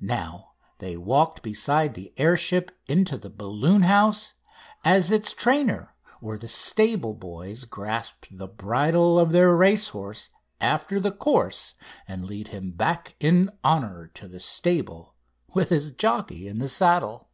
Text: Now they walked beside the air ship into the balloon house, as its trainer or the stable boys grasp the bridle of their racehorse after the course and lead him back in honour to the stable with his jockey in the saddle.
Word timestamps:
Now 0.00 0.54
they 0.80 0.96
walked 0.96 1.42
beside 1.42 1.94
the 1.94 2.12
air 2.16 2.36
ship 2.36 2.76
into 2.88 3.16
the 3.16 3.30
balloon 3.30 3.82
house, 3.82 4.32
as 4.84 5.12
its 5.12 5.32
trainer 5.32 5.94
or 6.20 6.36
the 6.36 6.48
stable 6.48 7.14
boys 7.14 7.64
grasp 7.64 8.24
the 8.28 8.48
bridle 8.48 9.16
of 9.16 9.30
their 9.30 9.54
racehorse 9.54 10.28
after 10.60 10.98
the 10.98 11.12
course 11.12 11.72
and 12.08 12.24
lead 12.24 12.48
him 12.48 12.72
back 12.72 13.14
in 13.20 13.48
honour 13.64 14.08
to 14.14 14.26
the 14.26 14.40
stable 14.40 15.14
with 15.54 15.68
his 15.68 15.92
jockey 15.92 16.48
in 16.48 16.58
the 16.58 16.66
saddle. 16.66 17.28